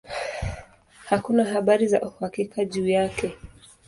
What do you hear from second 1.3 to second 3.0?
habari za uhakika juu